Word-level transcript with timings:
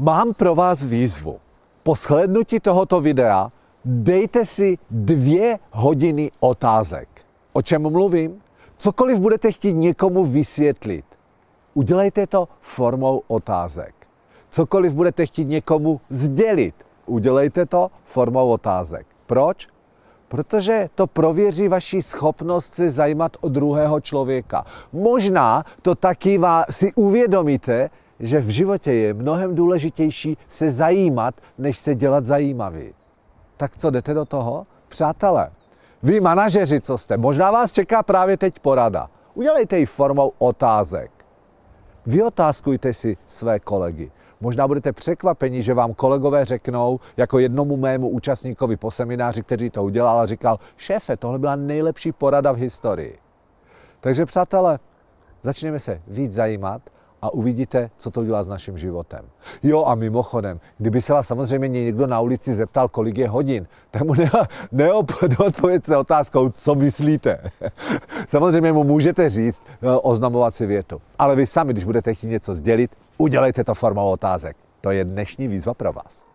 Mám 0.00 0.34
pro 0.34 0.54
vás 0.54 0.82
výzvu. 0.82 1.38
Po 1.82 1.94
shlednutí 1.94 2.60
tohoto 2.60 3.00
videa 3.00 3.52
dejte 3.84 4.44
si 4.44 4.78
dvě 4.90 5.58
hodiny 5.70 6.30
otázek. 6.40 7.08
O 7.52 7.62
čem 7.62 7.82
mluvím? 7.82 8.42
Cokoliv 8.76 9.18
budete 9.18 9.52
chtít 9.52 9.72
někomu 9.72 10.24
vysvětlit, 10.24 11.04
udělejte 11.74 12.26
to 12.26 12.48
formou 12.60 13.22
otázek. 13.26 13.94
Cokoliv 14.50 14.92
budete 14.92 15.26
chtít 15.26 15.44
někomu 15.44 16.00
sdělit, 16.10 16.74
udělejte 17.06 17.66
to 17.66 17.90
formou 18.04 18.48
otázek. 18.50 19.06
Proč? 19.26 19.68
Protože 20.28 20.90
to 20.94 21.06
prověří 21.06 21.68
vaši 21.68 22.02
schopnost 22.02 22.74
se 22.74 22.90
zajímat 22.90 23.36
o 23.40 23.48
druhého 23.48 24.00
člověka. 24.00 24.64
Možná 24.92 25.64
to 25.82 25.94
taky 25.94 26.40
si 26.70 26.92
uvědomíte, 26.92 27.90
že 28.20 28.40
v 28.40 28.48
životě 28.48 28.92
je 28.92 29.14
mnohem 29.14 29.54
důležitější 29.54 30.38
se 30.48 30.70
zajímat, 30.70 31.34
než 31.58 31.78
se 31.78 31.94
dělat 31.94 32.24
zajímavý. 32.24 32.92
Tak 33.56 33.76
co, 33.76 33.90
jdete 33.90 34.14
do 34.14 34.24
toho? 34.24 34.66
Přátelé, 34.88 35.50
vy 36.02 36.20
manažeři, 36.20 36.80
co 36.80 36.98
jste, 36.98 37.16
možná 37.16 37.50
vás 37.50 37.72
čeká 37.72 38.02
právě 38.02 38.36
teď 38.36 38.58
porada. 38.58 39.10
Udělejte 39.34 39.78
ji 39.78 39.86
formou 39.86 40.32
otázek. 40.38 41.10
Vyotázkujte 42.06 42.94
si 42.94 43.16
své 43.26 43.60
kolegy. 43.60 44.10
Možná 44.40 44.68
budete 44.68 44.92
překvapeni, 44.92 45.62
že 45.62 45.74
vám 45.74 45.94
kolegové 45.94 46.44
řeknou, 46.44 47.00
jako 47.16 47.38
jednomu 47.38 47.76
mému 47.76 48.08
účastníkovi 48.08 48.76
po 48.76 48.90
semináři, 48.90 49.42
který 49.42 49.70
to 49.70 49.84
udělal, 49.84 50.20
a 50.20 50.26
říkal, 50.26 50.58
šéfe, 50.76 51.16
tohle 51.16 51.38
byla 51.38 51.56
nejlepší 51.56 52.12
porada 52.12 52.52
v 52.52 52.56
historii. 52.56 53.18
Takže 54.00 54.26
přátelé, 54.26 54.78
začněme 55.42 55.78
se 55.78 56.02
víc 56.06 56.32
zajímat 56.32 56.82
a 57.22 57.32
uvidíte, 57.32 57.90
co 57.96 58.10
to 58.10 58.24
dělá 58.24 58.42
s 58.42 58.48
naším 58.48 58.78
životem. 58.78 59.24
Jo 59.62 59.84
a 59.84 59.94
mimochodem, 59.94 60.60
kdyby 60.78 61.00
se 61.00 61.12
vás 61.12 61.26
samozřejmě 61.26 61.84
někdo 61.84 62.06
na 62.06 62.20
ulici 62.20 62.54
zeptal, 62.54 62.88
kolik 62.88 63.18
je 63.18 63.28
hodin, 63.28 63.66
tak 63.90 64.02
mu 64.02 64.14
neodpověďte 64.72 65.96
otázkou, 65.96 66.48
co 66.48 66.74
myslíte. 66.74 67.50
samozřejmě 68.28 68.72
mu 68.72 68.84
můžete 68.84 69.28
říct 69.28 69.62
no, 69.82 70.00
oznamovat 70.00 70.54
si 70.54 70.66
větu. 70.66 71.00
Ale 71.18 71.36
vy 71.36 71.46
sami, 71.46 71.72
když 71.72 71.84
budete 71.84 72.14
chtít 72.14 72.28
něco 72.28 72.54
sdělit, 72.54 72.96
udělejte 73.18 73.64
to 73.64 73.74
formou 73.74 74.10
otázek. 74.10 74.56
To 74.80 74.90
je 74.90 75.04
dnešní 75.04 75.48
výzva 75.48 75.74
pro 75.74 75.92
vás. 75.92 76.28